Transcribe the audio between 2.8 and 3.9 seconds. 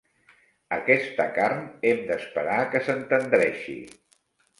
s'entendreixi.